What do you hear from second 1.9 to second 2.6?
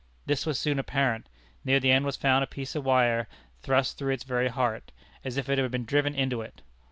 end was found a